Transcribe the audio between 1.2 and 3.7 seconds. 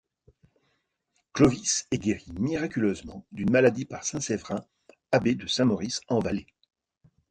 Clovis est guéri miraculeusement d'une